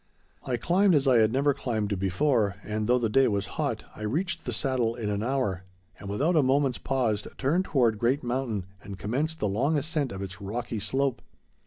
I 0.43 0.57
climbed 0.57 0.95
as 0.95 1.07
I 1.07 1.17
had 1.19 1.31
never 1.31 1.53
climbed 1.53 1.99
before, 1.99 2.55
and 2.63 2.87
though 2.87 2.97
the 2.97 3.07
day 3.07 3.27
was 3.27 3.45
hot 3.61 3.83
I 3.95 4.01
reached 4.01 4.45
the 4.45 4.51
Saddle 4.51 4.95
in 4.95 5.11
an 5.11 5.21
hour, 5.21 5.63
and, 5.99 6.09
without 6.09 6.35
a 6.35 6.41
moment's 6.41 6.79
pause, 6.79 7.27
turned 7.37 7.65
toward 7.65 7.99
Great 7.99 8.23
Mountain 8.23 8.65
and 8.81 8.97
commenced 8.97 9.37
the 9.39 9.47
long 9.47 9.77
ascent 9.77 10.11
of 10.11 10.23
its 10.23 10.41
rocky 10.41 10.79
slope. 10.79 11.21